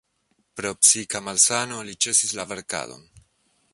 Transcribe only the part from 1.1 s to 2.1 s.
malsano li